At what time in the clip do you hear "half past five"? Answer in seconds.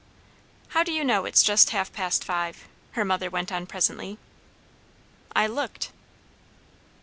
1.69-2.67